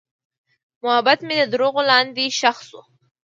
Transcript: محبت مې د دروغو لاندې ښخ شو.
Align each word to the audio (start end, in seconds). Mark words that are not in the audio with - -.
محبت 0.83 1.19
مې 1.27 1.35
د 1.39 1.43
دروغو 1.53 1.81
لاندې 1.89 2.25
ښخ 2.39 2.57
شو. 2.67 2.81